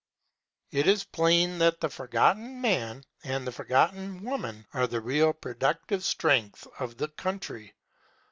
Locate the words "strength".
6.03-6.65